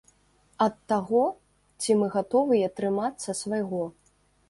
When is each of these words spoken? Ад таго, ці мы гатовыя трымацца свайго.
Ад 0.65 0.77
таго, 0.93 1.21
ці 1.83 1.99
мы 2.01 2.09
гатовыя 2.17 2.73
трымацца 2.83 3.41
свайго. 3.45 3.83